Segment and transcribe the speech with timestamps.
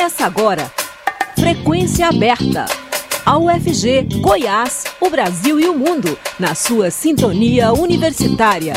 [0.00, 0.72] Começa agora.
[1.38, 2.64] Frequência aberta.
[3.26, 8.72] A UFG, Goiás, o Brasil e o mundo, na sua sintonia universitária.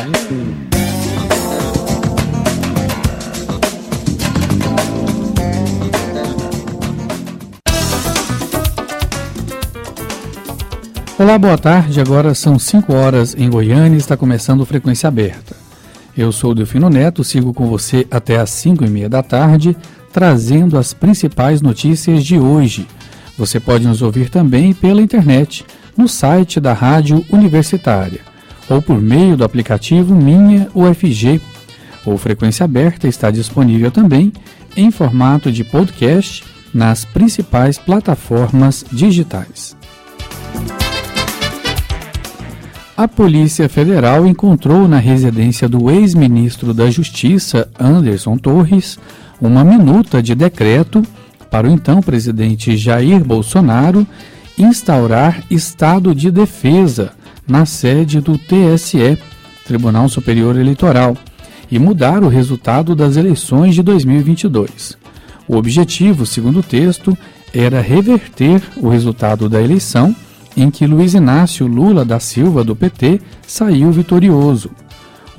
[11.18, 12.02] Olá, boa tarde.
[12.02, 15.56] Agora são 5 horas em Goiânia e está começando Frequência Aberta.
[16.18, 19.76] Eu sou o Delfino Neto, sigo com você até às 5 e meia da tarde,
[20.14, 22.88] trazendo as principais notícias de hoje.
[23.38, 25.66] Você pode nos ouvir também pela internet,
[25.98, 28.22] no site da Rádio Universitária,
[28.70, 31.42] ou por meio do aplicativo Minha UFG.
[32.06, 34.32] O Frequência Aberta está disponível também
[34.78, 36.44] em formato de podcast
[36.74, 39.76] nas principais plataformas digitais.
[42.96, 49.00] A Polícia Federal encontrou na residência do ex-ministro da Justiça, Anderson Torres,
[49.44, 51.04] uma minuta de decreto
[51.52, 54.08] para o então presidente Jair Bolsonaro
[54.58, 57.12] instaurar estado de defesa
[57.46, 59.18] na sede do TSE,
[59.66, 61.18] Tribunal Superior Eleitoral,
[61.70, 64.98] e mudar o resultado das eleições de 2022.
[65.46, 67.18] O objetivo, segundo o texto,
[67.54, 70.16] era reverter o resultado da eleição
[70.56, 74.72] em que Luiz Inácio Lula da Silva, do PT, saiu vitorioso.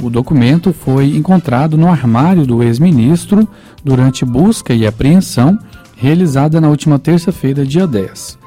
[0.02, 3.48] O documento foi encontrado no armário do ex-ministro
[3.82, 5.58] durante busca e apreensão
[5.96, 8.38] realizada na última terça-feira, dia 10.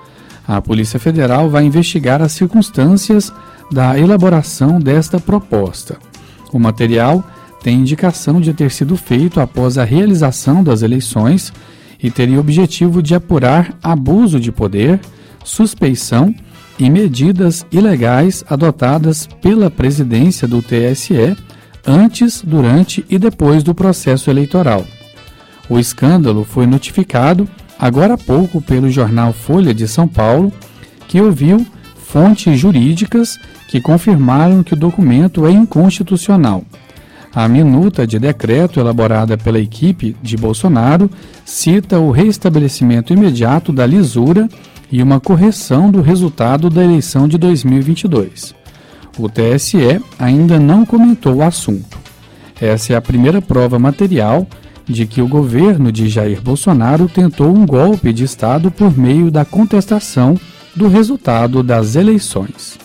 [0.48, 3.34] A Polícia Federal vai investigar as circunstâncias
[3.72, 5.98] da elaboração desta proposta.
[6.54, 7.24] O material
[7.62, 11.52] tem indicação de ter sido feito após a realização das eleições
[12.02, 15.00] e teria objetivo de apurar abuso de poder,
[15.44, 16.47] suspeição e
[16.80, 21.36] medidas ilegais adotadas pela presidência do TSE
[21.86, 24.86] antes, durante e depois do processo eleitoral.
[25.70, 27.48] O escândalo foi notificado
[27.80, 30.52] agora há pouco pelo jornal Folha de São Paulo,
[31.08, 33.38] que ouviu fontes jurídicas
[33.68, 36.64] que confirmaram que o documento é inconstitucional.
[37.34, 41.10] A minuta de decreto elaborada pela equipe de Bolsonaro
[41.46, 44.50] cita o restabelecimento imediato da lisura
[44.92, 48.56] e uma correção do resultado da eleição de 2022.
[49.18, 51.98] O TSE ainda não comentou o assunto.
[52.60, 54.48] Essa é a primeira prova material
[54.86, 59.44] de que o governo de Jair Bolsonaro tentou um golpe de Estado por meio da
[59.44, 60.40] contestação
[60.76, 62.80] do resultado das eleições.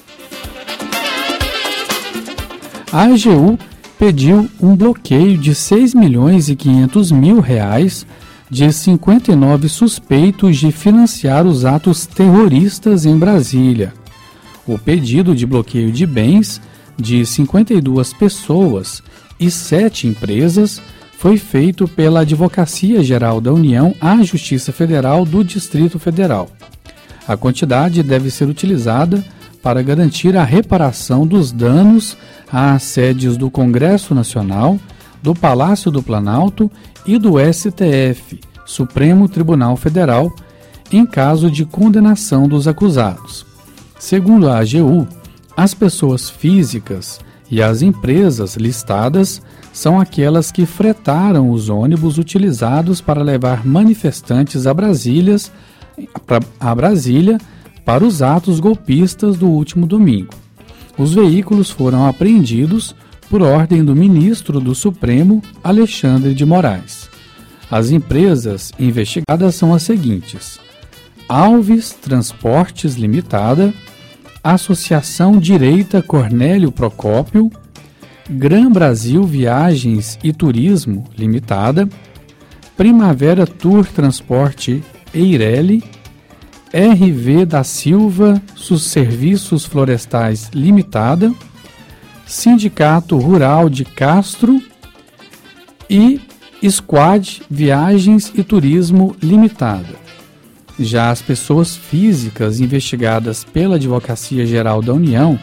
[2.93, 3.59] A AGU
[3.99, 8.07] pediu um bloqueio de 6 milhões e 500 mil reais
[8.53, 13.95] de 59 suspeitos de financiar os atos terroristas em Brasília.
[14.67, 16.61] O pedido de bloqueio de bens
[16.95, 19.03] de 52 pessoas
[19.41, 20.83] e sete empresas
[21.17, 26.51] foi feito pela Advocacia Geral da União à Justiça Federal do Distrito Federal.
[27.27, 29.25] A quantidade deve ser utilizada
[29.63, 32.19] para garantir a reparação dos danos
[32.53, 34.79] às sedes do Congresso Nacional,
[35.23, 36.71] do Palácio do Planalto
[37.07, 40.35] e do STF, Supremo Tribunal Federal,
[40.91, 43.47] em caso de condenação dos acusados.
[43.99, 45.07] Segundo a AGU,
[45.57, 49.41] as pessoas físicas e as empresas listadas
[49.73, 55.37] são aquelas que fretaram os ônibus utilizados para levar manifestantes a Brasília,
[56.59, 57.39] a Brasília
[57.85, 60.33] para os atos golpistas do último domingo.
[60.97, 62.95] Os veículos foram apreendidos
[63.33, 67.09] por ordem do ministro do Supremo, Alexandre de Moraes.
[67.71, 70.61] As empresas investigadas são as seguintes:
[71.27, 73.73] Alves Transportes Limitada,
[74.45, 77.51] Associação Direita Cornélio Procópio,
[78.29, 81.89] Gran Brasil Viagens e Turismo Limitada,
[82.77, 85.83] Primavera Tour Transporte Eireli,
[86.71, 91.33] RV da Silva Serviços Florestais Limitada,
[92.33, 94.59] Sindicato Rural de Castro
[95.89, 96.19] e
[96.67, 99.95] Squad Viagens e Turismo Limitada.
[100.81, 105.39] Já as pessoas físicas investigadas pela Advocacia Geral da União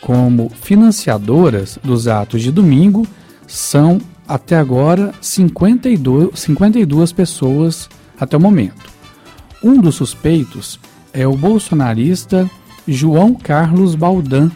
[0.00, 3.06] como financiadoras dos atos de domingo
[3.46, 8.90] são até agora 52, 52 pessoas até o momento.
[9.62, 10.80] Um dos suspeitos
[11.12, 12.50] é o bolsonarista
[12.86, 14.50] João Carlos Baldan,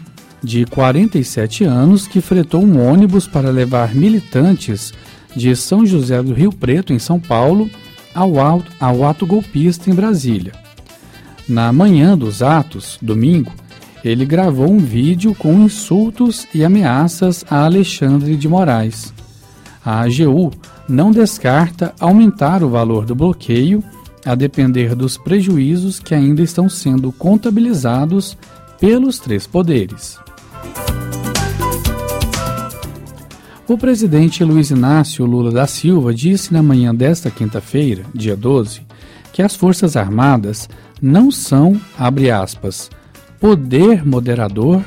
[0.46, 4.94] de 47 anos, que fretou um ônibus para levar militantes
[5.34, 7.68] de São José do Rio Preto, em São Paulo,
[8.14, 10.52] ao, ato, ao ato golpista em Brasília.
[11.48, 13.52] Na manhã dos atos, domingo,
[14.04, 19.12] ele gravou um vídeo com insultos e ameaças a Alexandre de Moraes.
[19.84, 20.52] A AGU
[20.88, 23.82] não descarta aumentar o valor do bloqueio
[24.24, 28.38] a depender dos prejuízos que ainda estão sendo contabilizados
[28.78, 30.24] pelos três poderes.
[33.68, 38.82] O presidente Luiz Inácio Lula da Silva disse na manhã desta quinta-feira, dia 12,
[39.32, 40.68] que as Forças Armadas
[41.02, 42.88] não são, abre aspas,
[43.40, 44.84] poder moderador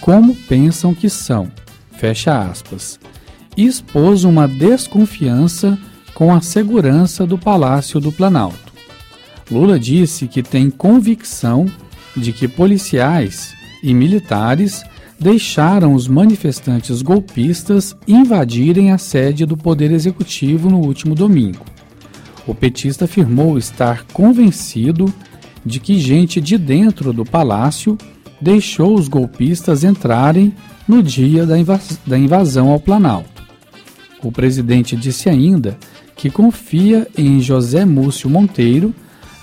[0.00, 1.50] como pensam que são,
[1.98, 3.00] fecha aspas,
[3.56, 5.76] expôs uma desconfiança
[6.14, 8.72] com a segurança do Palácio do Planalto.
[9.50, 11.66] Lula disse que tem convicção
[12.16, 13.52] de que policiais
[13.82, 14.84] e militares
[15.20, 21.66] deixaram os manifestantes golpistas invadirem a sede do Poder Executivo no último domingo.
[22.46, 25.12] O petista afirmou estar convencido
[25.64, 27.98] de que gente de dentro do palácio
[28.40, 30.54] deixou os golpistas entrarem
[30.88, 31.54] no dia da,
[32.06, 33.42] da invasão ao Planalto.
[34.22, 35.78] O presidente disse ainda
[36.16, 38.94] que confia em José Múcio Monteiro,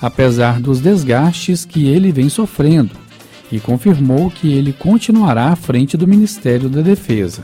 [0.02, 2.92] apesar dos desgastes que ele vem sofrendo,
[3.52, 7.44] e confirmou que ele continuará à frente do Ministério da Defesa.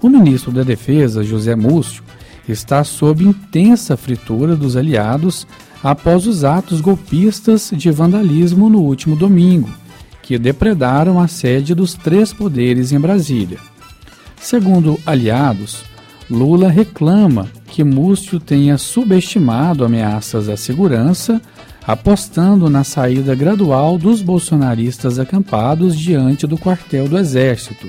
[0.00, 2.02] O ministro da Defesa, José Múcio,
[2.48, 5.46] está sob intensa fritura dos aliados
[5.82, 9.70] após os atos golpistas de vandalismo no último domingo,
[10.22, 13.58] que depredaram a sede dos três poderes em Brasília.
[14.40, 15.84] Segundo aliados,
[16.30, 21.40] Lula reclama que Múcio tenha subestimado ameaças à segurança,
[21.86, 27.88] apostando na saída gradual dos bolsonaristas acampados diante do quartel do Exército,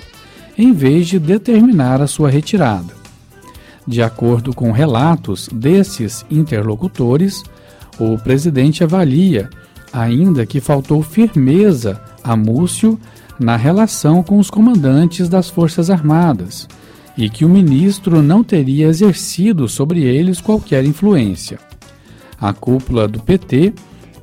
[0.58, 2.98] em vez de determinar a sua retirada.
[3.86, 7.44] De acordo com relatos desses interlocutores,
[8.00, 9.50] o presidente avalia
[9.92, 12.98] ainda que faltou firmeza a Múcio
[13.38, 16.68] na relação com os comandantes das Forças Armadas
[17.20, 21.60] e que o ministro não teria exercido sobre eles qualquer influência.
[22.40, 23.74] A cúpula do PT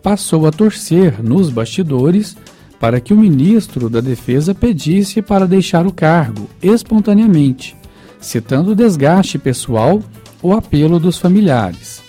[0.02, 2.34] passou a torcer nos bastidores
[2.80, 7.76] para que o ministro da Defesa pedisse para deixar o cargo espontaneamente,
[8.18, 10.02] citando o desgaste pessoal
[10.42, 12.00] ou apelo dos familiares.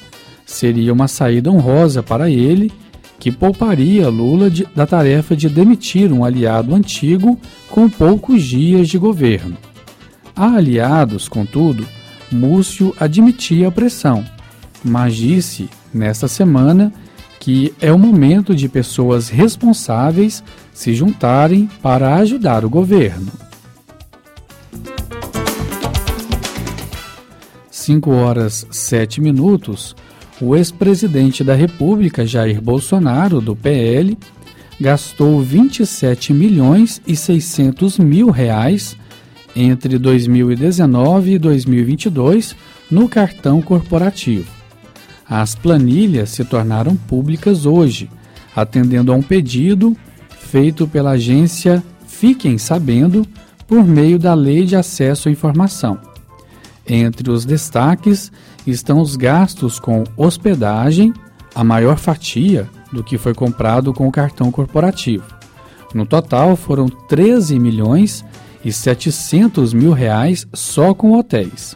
[0.45, 2.71] Seria uma saída honrosa para ele,
[3.19, 7.37] que pouparia Lula de, da tarefa de demitir um aliado antigo
[7.69, 9.57] com poucos dias de governo.
[10.37, 11.87] Aliados, contudo,
[12.31, 14.23] Múcio admitia a pressão,
[14.83, 16.93] mas disse, nesta semana,
[17.39, 20.43] que é o momento de pessoas responsáveis
[20.73, 23.31] se juntarem para ajudar o governo.
[27.71, 29.95] 5 horas 7 minutos,
[30.39, 34.17] o ex-presidente da República, Jair Bolsonaro, do PL,
[34.79, 38.95] gastou 27 milhões e 600 mil reais
[39.59, 42.55] entre 2019 e 2022
[42.91, 44.51] no cartão corporativo.
[45.27, 48.07] As planilhas se tornaram públicas hoje,
[48.55, 49.97] atendendo a um pedido
[50.29, 53.25] feito pela agência Fiquem Sabendo
[53.67, 55.99] por meio da Lei de Acesso à Informação.
[56.87, 58.31] Entre os destaques
[58.65, 61.11] estão os gastos com hospedagem,
[61.53, 65.25] a maior fatia do que foi comprado com o cartão corporativo.
[65.95, 68.23] No total foram 13 milhões
[68.67, 71.73] e 700 mil reais só com hotéis.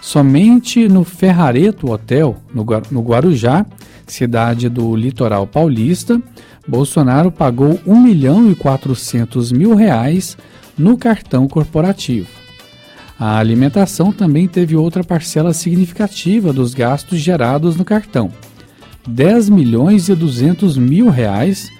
[0.00, 2.38] Somente no Ferrareto Hotel,
[2.90, 3.66] no Guarujá,
[4.06, 6.18] cidade do litoral paulista,
[6.66, 10.34] Bolsonaro pagou 1 milhão e 400 mil reais
[10.78, 12.28] no cartão corporativo.
[13.20, 18.32] A alimentação também teve outra parcela significativa dos gastos gerados no cartão.
[19.06, 21.70] 10 milhões e 200 mil reais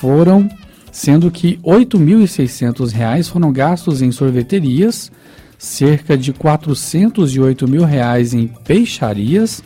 [0.00, 0.48] foram
[0.92, 5.10] sendo que R$ 8.600 foram gastos em sorveterias,
[5.58, 9.62] cerca de 408 mil reais em peixarias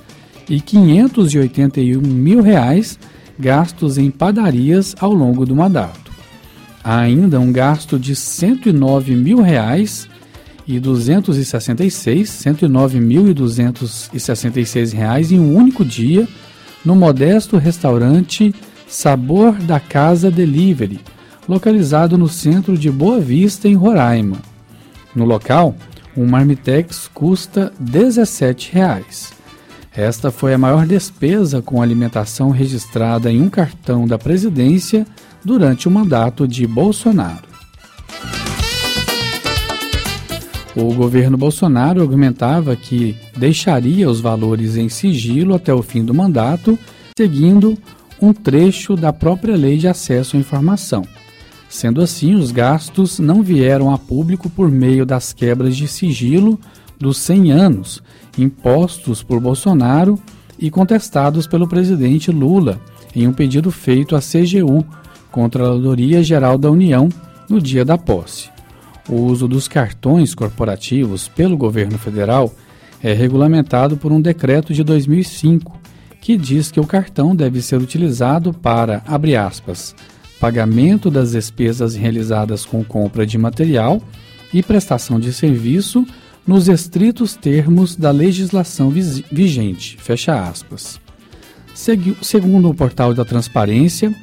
[0.48, 2.98] e 581 mil reais
[3.38, 6.12] gastos em padarias ao longo do mandato.
[6.82, 10.08] Há ainda um gasto de 109 mil reais
[10.66, 16.26] e 266, 109 mil e 266 reais em um único dia
[16.84, 18.54] no modesto restaurante
[18.86, 21.00] Sabor da Casa Delivery,
[21.48, 24.38] localizado no centro de Boa Vista, em Roraima.
[25.14, 25.74] No local,
[26.16, 29.32] um marmitex custa 17 reais.
[29.94, 35.06] Esta foi a maior despesa com alimentação registrada em um cartão da presidência
[35.44, 37.46] durante o mandato de Bolsonaro.
[40.74, 46.78] O governo Bolsonaro argumentava que deixaria os valores em sigilo até o fim do mandato,
[47.16, 47.78] seguindo
[48.20, 51.06] um trecho da própria Lei de Acesso à Informação.
[51.76, 56.58] Sendo assim, os gastos não vieram a público por meio das quebras de sigilo
[56.98, 58.02] dos 100 anos
[58.38, 60.18] impostos por Bolsonaro
[60.58, 62.80] e contestados pelo presidente Lula
[63.14, 64.86] em um pedido feito à CGU,
[65.30, 67.10] Controladoria Geral da União,
[67.46, 68.48] no dia da posse.
[69.06, 72.54] O uso dos cartões corporativos pelo governo federal
[73.02, 75.78] é regulamentado por um decreto de 2005,
[76.22, 79.94] que diz que o cartão deve ser utilizado para, abre aspas,
[80.38, 84.02] pagamento das despesas realizadas com compra de material
[84.52, 86.06] e prestação de serviço
[86.46, 91.00] nos estritos termos da legislação vigente, fecha aspas.
[92.22, 94.14] Segundo o portal da Transparência,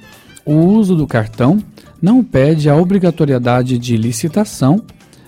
[0.45, 1.61] o uso do cartão
[2.01, 4.83] não pede a obrigatoriedade de licitação,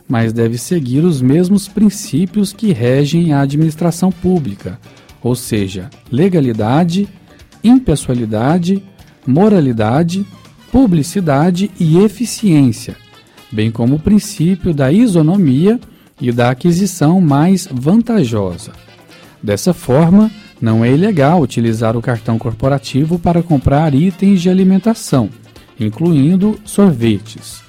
[0.07, 4.79] mas deve seguir os mesmos princípios que regem a administração pública,
[5.21, 7.07] ou seja, legalidade,
[7.63, 8.83] impessoalidade,
[9.25, 10.25] moralidade,
[10.71, 12.95] publicidade e eficiência,
[13.51, 15.79] bem como o princípio da isonomia
[16.19, 18.73] e da aquisição mais vantajosa.
[19.41, 25.29] Dessa forma, não é ilegal utilizar o cartão corporativo para comprar itens de alimentação,
[25.79, 27.61] incluindo sorvetes.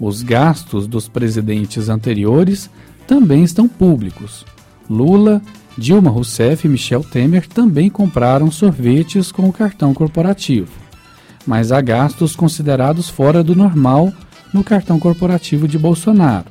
[0.00, 2.70] Os gastos dos presidentes anteriores
[3.06, 4.44] também estão públicos.
[4.88, 5.42] Lula,
[5.76, 10.87] Dilma Rousseff e Michel Temer também compraram sorvetes com o cartão corporativo.
[11.48, 14.12] Mas há gastos considerados fora do normal
[14.52, 16.44] no cartão corporativo de Bolsonaro.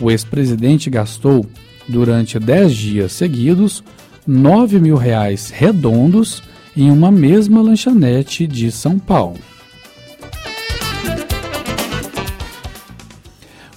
[0.00, 1.44] O ex-presidente gastou,
[1.86, 3.84] durante 10 dias seguidos,
[4.26, 6.42] 9 mil reais redondos
[6.74, 9.36] em uma mesma lanchonete de São Paulo.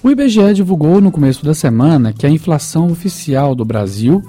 [0.02, 4.22] O IBGE divulgou no começo da semana que a inflação oficial do Brasil,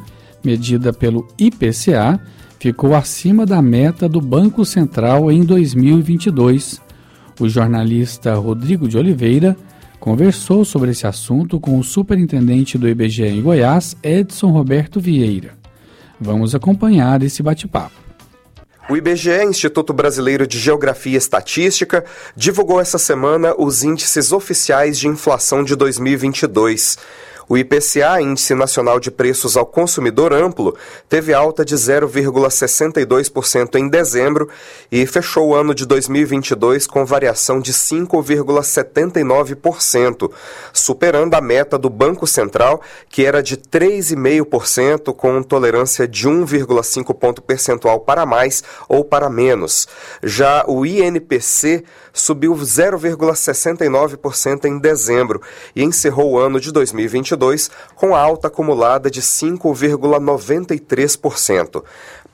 [0.43, 2.19] medida pelo IPCA,
[2.59, 6.81] ficou acima da meta do Banco Central em 2022.
[7.39, 9.55] O jornalista Rodrigo de Oliveira
[9.99, 15.55] conversou sobre esse assunto com o superintendente do IBGE em Goiás, Edson Roberto Vieira.
[16.19, 18.07] Vamos acompanhar esse bate-papo.
[18.89, 25.09] O IBGE, Instituto Brasileiro de Geografia e Estatística, divulgou essa semana os índices oficiais de
[25.09, 26.97] inflação de 2022.
[27.49, 30.75] O IPCA, Índice Nacional de Preços ao Consumidor Amplo,
[31.07, 34.49] teve alta de 0,62% em dezembro
[34.91, 40.29] e fechou o ano de 2022 com variação de 5,79%,
[40.73, 47.41] superando a meta do Banco Central, que era de 3,5%, com tolerância de 1,5 ponto
[47.41, 49.87] percentual para mais ou para menos.
[50.21, 51.85] Já o INPC
[52.19, 55.41] subiu 0,69% em dezembro
[55.75, 61.83] e encerrou o ano de 2022 com alta acumulada de 5,93%.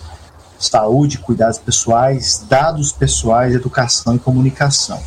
[0.58, 5.00] saúde, cuidados pessoais, dados pessoais, educação e comunicação.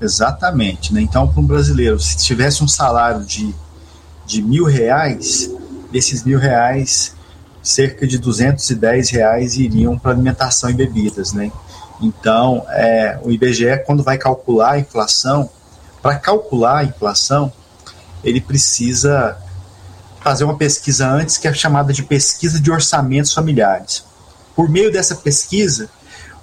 [0.01, 0.93] Exatamente.
[0.93, 1.01] Né?
[1.01, 3.55] Então, para um brasileiro, se tivesse um salário de,
[4.27, 5.51] de mil reais,
[5.91, 7.15] desses mil reais
[7.65, 11.51] cerca de 210 reais iriam para alimentação e bebidas, né?
[12.01, 15.49] Então, é, o IBGE, quando vai calcular a inflação,
[16.03, 17.51] para calcular a inflação,
[18.23, 19.39] ele precisa
[20.21, 24.05] fazer uma pesquisa antes, que é chamada de pesquisa de orçamentos familiares.
[24.55, 25.89] Por meio dessa pesquisa,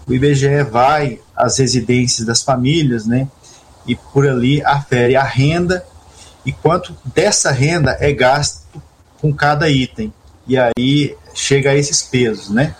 [0.07, 3.27] o IBGE vai às residências das famílias, né?
[3.85, 5.85] E por ali afere a renda
[6.43, 8.81] e quanto dessa renda é gasto
[9.19, 10.11] com cada item
[10.51, 12.75] e aí chega a esses pesos, né?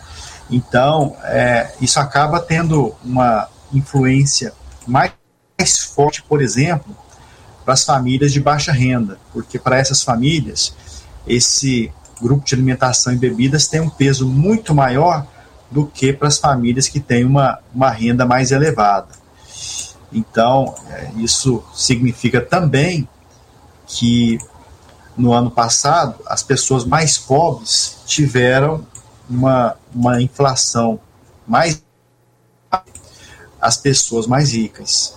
[0.49, 4.51] Então, é, isso acaba tendo uma influência
[4.85, 5.13] mais
[5.95, 6.93] forte, por exemplo,
[7.63, 10.75] para as famílias de baixa renda, porque para essas famílias,
[11.25, 11.89] esse
[12.21, 15.25] grupo de alimentação e bebidas tem um peso muito maior
[15.71, 19.15] do que para as famílias que têm uma, uma renda mais elevada.
[20.11, 23.07] Então, é, isso significa também
[23.87, 24.37] que
[25.17, 28.85] no ano passado, as pessoas mais pobres tiveram
[29.29, 30.99] uma, uma inflação
[31.47, 31.83] mais
[33.59, 35.13] as pessoas mais ricas.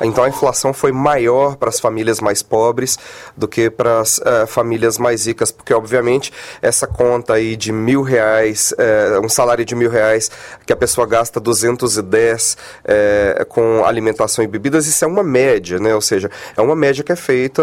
[0.00, 2.98] Então a inflação foi maior para as famílias mais pobres
[3.36, 8.02] do que para as uh, famílias mais ricas, porque obviamente essa conta aí de mil
[8.02, 10.30] reais, uh, um salário de mil reais,
[10.64, 15.94] que a pessoa gasta 210 uh, com alimentação e bebidas, isso é uma média, né?
[15.94, 17.62] Ou seja, é uma média que é feita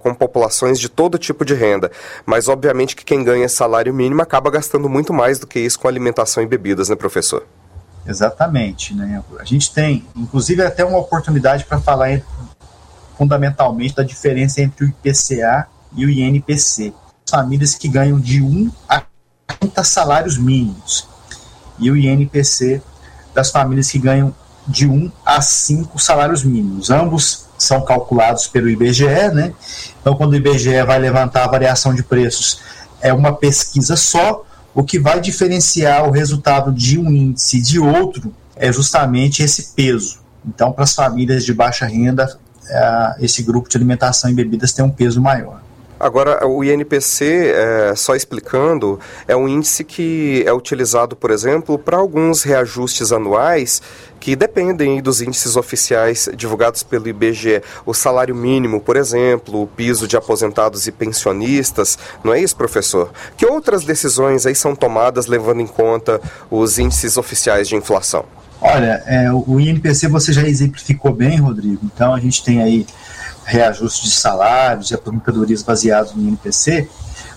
[0.00, 1.90] com populações de todo tipo de renda.
[2.26, 5.88] Mas obviamente que quem ganha salário mínimo acaba gastando muito mais do que isso com
[5.88, 7.44] alimentação e bebidas, né, professor?
[8.06, 8.94] Exatamente.
[8.94, 9.22] Né?
[9.38, 12.20] A gente tem, inclusive, até uma oportunidade para falar
[13.16, 16.92] fundamentalmente da diferença entre o IPCA e o INPC.
[17.28, 19.02] Famílias que ganham de 1 a
[19.60, 21.08] 30 salários mínimos.
[21.78, 22.82] E o INPC
[23.34, 24.34] das famílias que ganham
[24.66, 26.90] de 1 a 5 salários mínimos.
[26.90, 29.52] Ambos são calculados pelo IBGE, né?
[30.00, 32.60] Então, quando o IBGE vai levantar a variação de preços,
[33.00, 38.34] é uma pesquisa só, o que vai diferenciar o resultado de um índice de outro
[38.56, 40.18] é justamente esse peso.
[40.46, 44.84] Então, para as famílias de baixa renda, é, esse grupo de alimentação e bebidas tem
[44.84, 45.62] um peso maior.
[45.98, 51.96] Agora, o INPC, é, só explicando, é um índice que é utilizado, por exemplo, para
[51.96, 53.80] alguns reajustes anuais
[54.18, 57.62] que dependem dos índices oficiais divulgados pelo IBGE.
[57.84, 63.12] O salário mínimo, por exemplo, o piso de aposentados e pensionistas, não é isso, professor?
[63.36, 68.24] Que outras decisões aí são tomadas levando em conta os índices oficiais de inflação?
[68.60, 71.80] Olha, é, o INPC você já exemplificou bem, Rodrigo.
[71.84, 72.86] Então, a gente tem aí
[73.44, 76.88] reajuste de salários e aposentadorias baseados no INPC.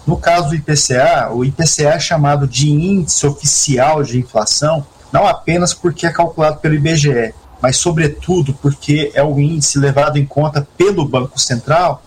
[0.06, 5.74] No caso do IPCA, o IPCA é chamado de índice oficial de inflação, não apenas
[5.74, 11.08] porque é calculado pelo IBGE, mas sobretudo porque é o índice levado em conta pelo
[11.08, 12.02] Banco Central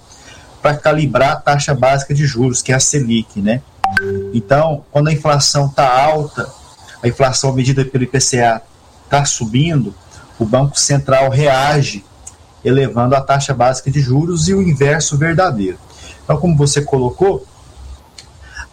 [0.63, 3.63] para calibrar a taxa básica de juros, que é a Selic, né?
[4.33, 6.49] Então, quando a inflação está alta,
[7.03, 8.63] a inflação medida pelo IPCA
[9.05, 9.95] está subindo,
[10.39, 12.05] o Banco Central reage
[12.65, 15.79] elevando a taxa básica de juros e o inverso verdadeiro.
[16.23, 17.47] Então, como você colocou,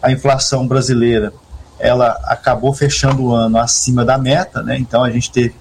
[0.02, 1.32] a inflação brasileira
[1.78, 4.76] ela acabou fechando o ano acima da meta, né?
[4.78, 5.54] então a gente teve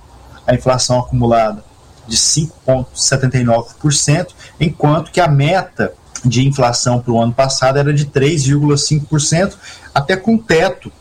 [0.46, 1.64] a inflação acumulada
[2.08, 4.28] de 5,79%,
[4.60, 5.94] enquanto que a meta
[6.26, 9.56] de inflação para o ano passado era de 3,5%,
[9.94, 10.92] até com teto,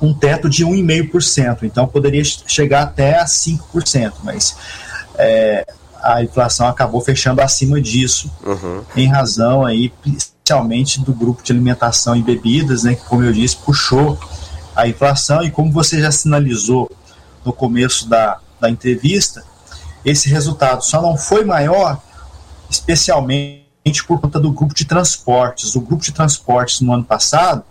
[0.00, 4.56] um teto de 1,5%, então poderia chegar até a 5%, mas
[5.16, 5.66] é,
[6.02, 8.82] a inflação acabou fechando acima disso, uhum.
[8.96, 13.56] em razão aí, especialmente do grupo de alimentação e bebidas, né, que, como eu disse,
[13.56, 14.18] puxou
[14.74, 16.90] a inflação, e como você já sinalizou
[17.44, 19.44] no começo da, da entrevista,
[20.04, 22.00] esse resultado só não foi maior,
[22.68, 23.60] especialmente
[24.06, 25.74] por conta do grupo de transportes.
[25.74, 27.64] O grupo de transportes no ano passado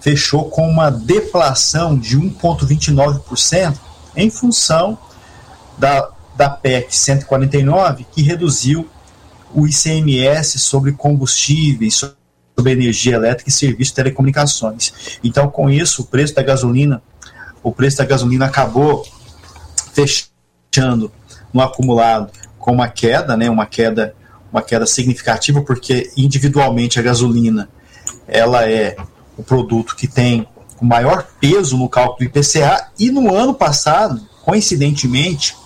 [0.00, 3.76] fechou com uma deflação de 1,29%
[4.14, 4.98] em função
[5.78, 8.88] da, da PEC 149, que reduziu
[9.54, 15.18] o ICMS sobre combustíveis, sobre energia elétrica e serviços de telecomunicações.
[15.24, 17.02] Então, com isso, o preço da gasolina,
[17.62, 19.06] o preço da gasolina acabou
[19.92, 21.10] fechando
[21.52, 24.14] no acumulado com uma queda, né, uma queda,
[24.52, 27.68] uma queda significativa, porque individualmente a gasolina
[28.26, 28.96] ela é
[29.36, 30.46] o produto que tem
[30.76, 35.56] com maior peso no cálculo do IPCA, e no ano passado, coincidentemente,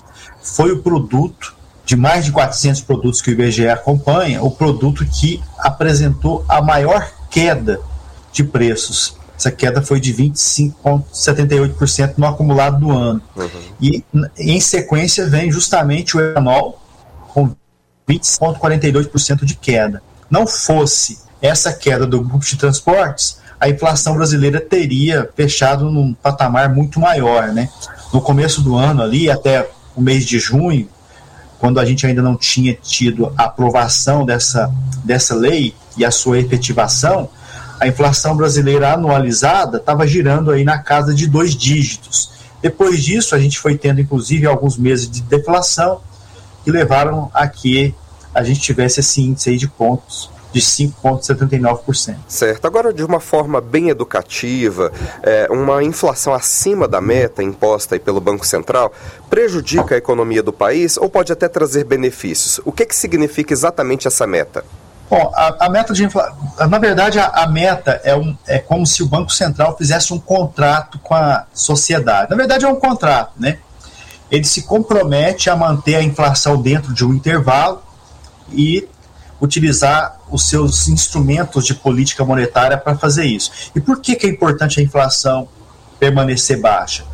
[0.54, 5.42] foi o produto de mais de 400 produtos que o IBGE acompanha, o produto que
[5.58, 7.80] apresentou a maior queda
[8.32, 9.18] de preços.
[9.36, 13.20] Essa queda foi de 25,78% no acumulado do ano.
[13.34, 13.48] Uhum.
[13.80, 14.04] E
[14.38, 16.80] em sequência vem justamente o etanol
[17.28, 17.50] com
[18.08, 20.00] 20,42% de queda.
[20.28, 26.72] Não fosse essa queda do grupo de transportes, a inflação brasileira teria fechado num patamar
[26.74, 27.68] muito maior, né?
[28.12, 29.68] No começo do ano ali, até
[30.00, 30.88] o mês de junho,
[31.58, 34.72] quando a gente ainda não tinha tido a aprovação dessa,
[35.04, 37.28] dessa lei e a sua efetivação,
[37.78, 42.30] a inflação brasileira anualizada estava girando aí na casa de dois dígitos.
[42.62, 46.00] Depois disso, a gente foi tendo, inclusive, alguns meses de deflação
[46.64, 47.94] que levaram a que
[48.34, 52.16] a gente tivesse esse índice de pontos de 5,79%.
[52.28, 52.66] Certo.
[52.66, 58.46] Agora, de uma forma bem educativa, é, uma inflação acima da meta imposta pelo Banco
[58.46, 58.92] Central
[59.28, 62.60] prejudica a economia do país ou pode até trazer benefícios?
[62.64, 64.64] O que, que significa exatamente essa meta?
[65.08, 66.36] Bom, a, a meta de inflação.
[66.68, 70.20] Na verdade, a, a meta é, um, é como se o Banco Central fizesse um
[70.20, 72.30] contrato com a sociedade.
[72.30, 73.58] Na verdade, é um contrato, né?
[74.30, 77.82] Ele se compromete a manter a inflação dentro de um intervalo
[78.52, 78.88] e
[79.40, 83.50] utilizar os seus instrumentos de política monetária para fazer isso.
[83.74, 85.48] E por que, que é importante a inflação
[85.98, 87.04] permanecer baixa?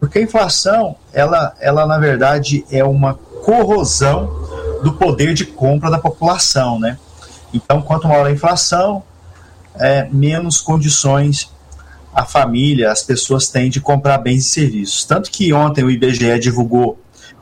[0.00, 5.98] Porque a inflação, ela, ela na verdade é uma corrosão do poder de compra da
[5.98, 6.98] população, né?
[7.52, 9.02] Então, quanto maior a inflação,
[9.76, 11.52] é, menos condições
[12.14, 15.04] a família, as pessoas têm de comprar bens e serviços.
[15.04, 16.98] Tanto que ontem o IBGE divulgou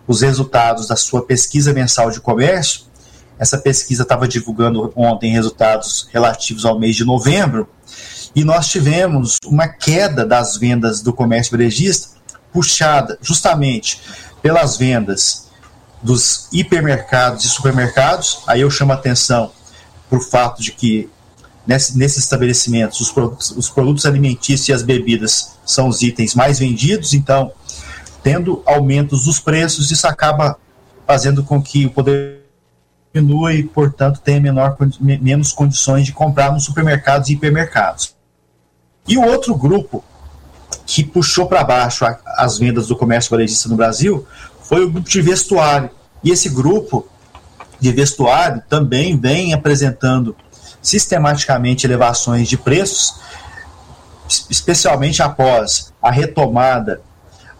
[0.07, 2.85] os resultados da sua pesquisa mensal de comércio
[3.43, 7.69] essa pesquisa estava divulgando ontem resultados relativos ao mês de novembro
[8.37, 12.11] e nós tivemos uma queda das vendas do comércio varejista
[12.53, 14.01] puxada justamente
[14.41, 15.49] pelas vendas
[16.01, 18.43] dos hipermercados e supermercados.
[18.47, 19.51] Aí eu chamo a atenção
[20.09, 21.11] para o fato de que
[21.67, 26.61] nesse, nesses estabelecimentos os produtos, os produtos alimentícios e as bebidas são os itens mais
[26.61, 27.51] vendidos, então,
[28.23, 30.57] tendo aumentos dos preços, isso acaba
[31.09, 32.42] fazendo com que o poder
[33.13, 38.15] diminua e, portanto, tenha menor, menos condições de comprar nos supermercados e hipermercados.
[39.07, 40.03] E o outro grupo
[40.87, 44.27] que puxou para baixo a, as vendas do comércio varejista no Brasil
[44.63, 45.91] foi o grupo de vestuário.
[46.25, 47.07] E esse grupo
[47.79, 50.35] de vestuário também vem apresentando
[50.81, 53.15] sistematicamente elevações de preços,
[54.49, 57.01] especialmente após a retomada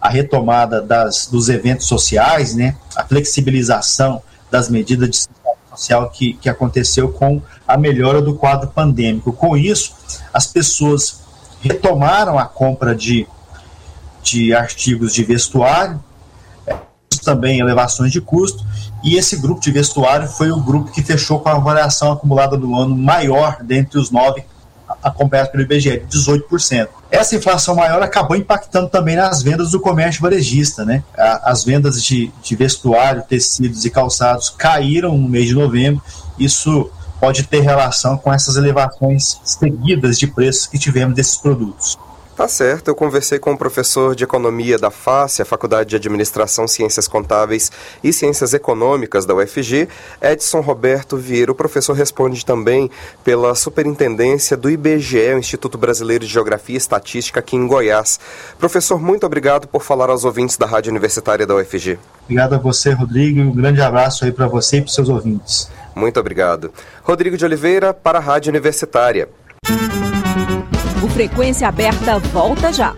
[0.01, 5.29] a retomada das, dos eventos sociais, né, a flexibilização das medidas
[5.75, 9.33] social que, que aconteceu com a melhora do quadro pandêmico.
[9.33, 9.93] Com isso,
[10.33, 11.21] as pessoas
[11.61, 13.27] retomaram a compra de,
[14.21, 16.03] de artigos de vestuário,
[16.67, 16.75] é,
[17.23, 18.65] também elevações de custo,
[19.03, 22.73] e esse grupo de vestuário foi o grupo que fechou com a variação acumulada do
[22.75, 24.45] ano maior dentre os nove
[25.01, 26.87] acompanhado pelo IBGE, 18%.
[27.11, 30.83] Essa inflação maior acabou impactando também nas vendas do comércio varejista.
[30.83, 31.03] Né?
[31.17, 36.01] As vendas de, de vestuário, tecidos e calçados caíram no mês de novembro.
[36.37, 41.97] Isso pode ter relação com essas elevações seguidas de preços que tivemos desses produtos.
[42.35, 46.67] Tá certo, eu conversei com o professor de Economia da FACE, a Faculdade de Administração,
[46.67, 47.71] Ciências Contábeis
[48.03, 49.87] e Ciências Econômicas da UFG,
[50.19, 51.51] Edson Roberto Vieira.
[51.51, 52.89] O professor responde também
[53.23, 58.19] pela superintendência do IBGE, o Instituto Brasileiro de Geografia e Estatística, aqui em Goiás.
[58.57, 61.99] Professor, muito obrigado por falar aos ouvintes da Rádio Universitária da UFG.
[62.23, 65.07] Obrigado a você, Rodrigo, e um grande abraço aí para você e para os seus
[65.07, 65.69] ouvintes.
[65.95, 66.71] Muito obrigado.
[67.03, 69.29] Rodrigo de Oliveira, para a Rádio Universitária.
[71.03, 72.95] O Frequência Aberta volta já.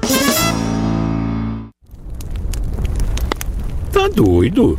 [3.91, 4.77] Tá doido?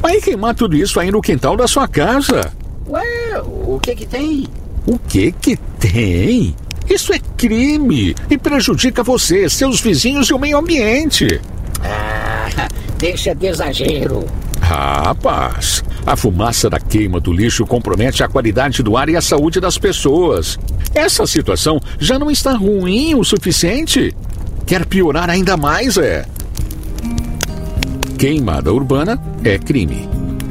[0.00, 2.52] Vai queimar tudo isso aí no quintal da sua casa.
[2.86, 4.46] Ué, o que que tem?
[4.86, 6.54] O que que tem?
[6.88, 11.40] Isso é crime e prejudica você, seus vizinhos e o meio ambiente.
[11.82, 14.24] Ah, deixa de exagero.
[14.70, 19.58] Rapaz, a fumaça da queima do lixo compromete a qualidade do ar e a saúde
[19.58, 20.56] das pessoas.
[20.94, 24.14] Essa situação já não está ruim o suficiente?
[24.64, 26.24] Quer piorar ainda mais, é?
[28.16, 30.08] Queimada urbana é crime.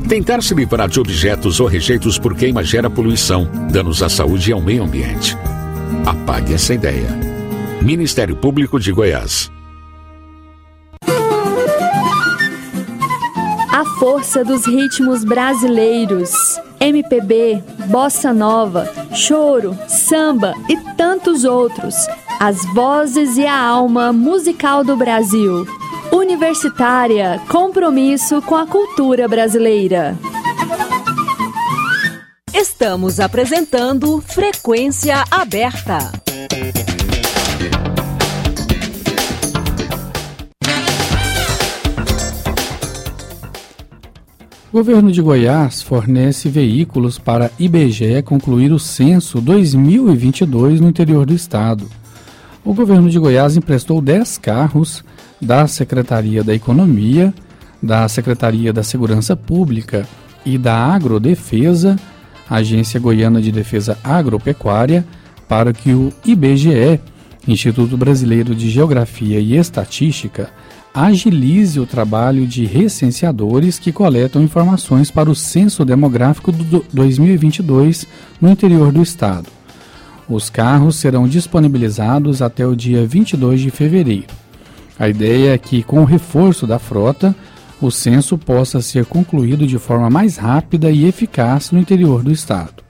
[0.10, 4.54] Tentar se livrar de objetos ou rejeitos por queima gera poluição, danos à saúde e
[4.54, 5.38] ao meio ambiente.
[6.06, 7.08] Apague essa ideia.
[7.82, 9.50] Ministério Público de Goiás.
[14.00, 16.58] Força dos ritmos brasileiros.
[16.80, 21.96] MPB, bossa nova, choro, samba e tantos outros.
[22.40, 25.68] As vozes e a alma musical do Brasil.
[26.14, 30.18] Universitária, compromisso com a cultura brasileira.
[32.54, 36.29] Estamos apresentando Frequência Aberta.
[44.72, 51.34] O governo de Goiás fornece veículos para IBGE concluir o censo 2022 no interior do
[51.34, 51.90] estado.
[52.64, 55.04] O governo de Goiás emprestou 10 carros
[55.42, 57.34] da Secretaria da Economia,
[57.82, 60.08] da Secretaria da Segurança Pública
[60.46, 61.96] e da Agrodefesa,
[62.48, 65.04] Agência Goiana de Defesa Agropecuária,
[65.48, 67.00] para que o IBGE,
[67.48, 70.52] Instituto Brasileiro de Geografia e Estatística,
[70.94, 78.08] agilize o trabalho de recenseadores que coletam informações para o censo demográfico do 2022
[78.42, 79.48] no interior do estado.
[80.28, 84.28] Os carros serão disponibilizados até o dia 22 de fevereiro.
[85.00, 87.36] A ideia é que, com o reforço da frota,
[87.82, 92.84] o censo possa ser concluído de forma mais rápida e eficaz no interior do estado.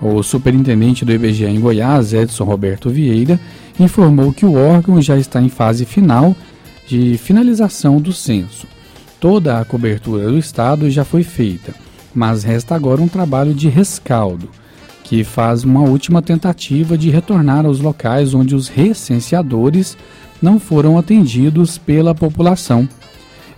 [0.00, 3.40] O superintendente do IBGE em Goiás, Edson Roberto Vieira,
[3.78, 6.36] informou que o órgão já está em fase final
[6.86, 8.66] de finalização do censo.
[9.20, 11.74] Toda a cobertura do estado já foi feita,
[12.14, 14.48] mas resta agora um trabalho de rescaldo,
[15.02, 19.96] que faz uma última tentativa de retornar aos locais onde os recenseadores
[20.40, 22.88] não foram atendidos pela população.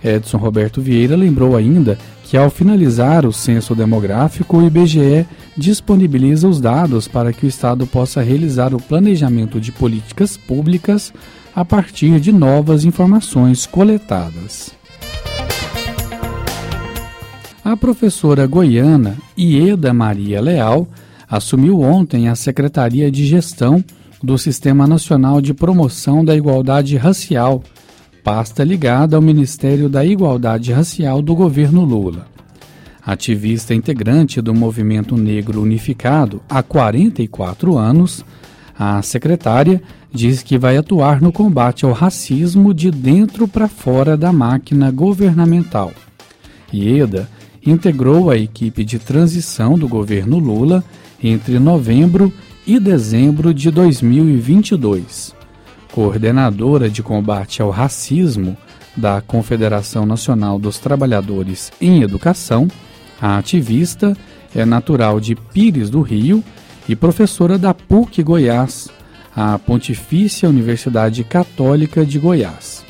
[0.03, 6.61] Edson Roberto Vieira lembrou ainda que, ao finalizar o censo demográfico, o IBGE disponibiliza os
[6.61, 11.13] dados para que o Estado possa realizar o planejamento de políticas públicas
[11.57, 14.75] a partir de novas informações coletadas.
[17.65, 20.87] A professora goiana Ieda Maria Leal
[21.27, 23.83] assumiu ontem a Secretaria de Gestão
[24.21, 27.63] do Sistema Nacional de Promoção da Igualdade Racial,
[28.23, 32.27] pasta ligada ao Ministério da Igualdade Racial do governo Lula.
[33.03, 38.23] Ativista integrante do Movimento Negro Unificado há 44 anos,
[38.77, 44.31] a secretária diz que vai atuar no combate ao racismo de dentro para fora da
[44.31, 45.91] máquina governamental.
[46.73, 47.29] Ieda
[47.65, 50.83] integrou a equipe de transição do governo Lula
[51.21, 52.31] entre novembro
[52.65, 55.35] e dezembro de 2022.
[55.91, 58.55] Coordenadora de combate ao racismo
[58.95, 62.67] da Confederação Nacional dos Trabalhadores em Educação,
[63.21, 64.15] a ativista
[64.55, 66.43] é natural de Pires do Rio
[66.87, 68.89] e professora da PUC Goiás,
[69.39, 72.83] a Pontifícia Universidade Católica de Goiás.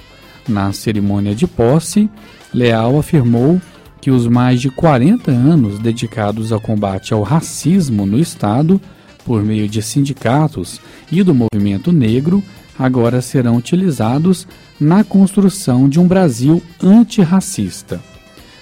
[0.48, 2.10] Na cerimônia de posse,
[2.54, 3.62] Leal afirmou
[4.00, 8.80] que os mais de 40 anos dedicados ao combate ao racismo no Estado,
[9.26, 10.80] por meio de sindicatos
[11.12, 12.42] e do movimento negro,
[12.80, 14.48] agora serão utilizados
[14.80, 18.00] na construção de um Brasil antirracista.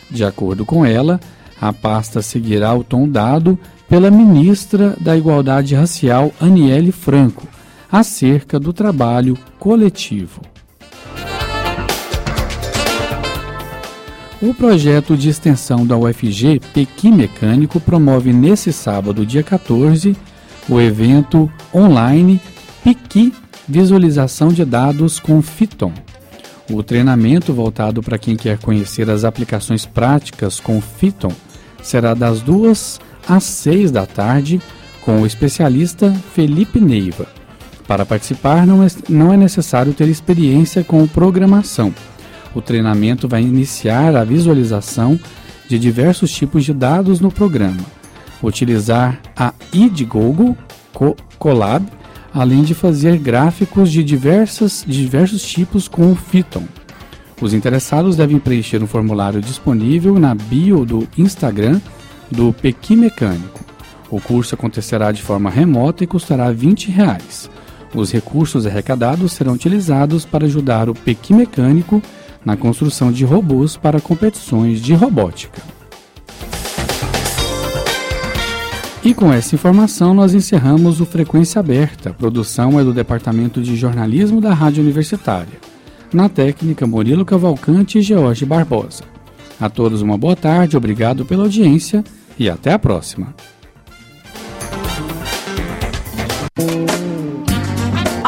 [0.09, 1.19] De acordo com ela,
[1.61, 7.47] a pasta seguirá o tom dado pela ministra da Igualdade Racial, Aniele Franco,
[7.95, 10.41] acerca do trabalho coletivo.
[14.41, 20.13] O projeto de extensão da UFG Pequi Mecânico promove nesse sábado, dia 14,
[20.67, 22.41] o evento online
[22.83, 23.33] Pequi
[23.65, 25.93] Visualização de Dados com Fiton.
[26.69, 31.31] O treinamento voltado para quem quer conhecer as aplicações práticas com Fiton
[31.81, 34.61] será das 2 às 6 da tarde
[35.01, 37.34] com o especialista Felipe Neiva.
[37.87, 41.93] Para participar, não é, não é necessário ter experiência com programação.
[42.53, 45.19] O treinamento vai iniciar a visualização
[45.67, 47.83] de diversos tipos de dados no programa,
[48.41, 50.57] utilizar a Indiegogo
[51.37, 51.85] Colab,
[52.33, 56.63] além de fazer gráficos de, diversas, de diversos tipos com o Python.
[57.41, 61.81] Os interessados devem preencher um formulário disponível na bio do Instagram
[62.31, 63.63] do Pequi Mecânico.
[64.09, 67.49] O curso acontecerá de forma remota e custará 20 reais.
[67.95, 72.01] Os recursos arrecadados serão utilizados para ajudar o Pequi Mecânico
[72.43, 75.61] na construção de robôs para competições de robótica.
[79.03, 82.09] E com essa informação nós encerramos o Frequência Aberta.
[82.09, 85.59] A produção é do Departamento de Jornalismo da Rádio Universitária.
[86.11, 89.03] Na técnica, Murilo Cavalcante e George Barbosa.
[89.59, 92.03] A todos uma boa tarde, obrigado pela audiência
[92.37, 93.33] e até a próxima.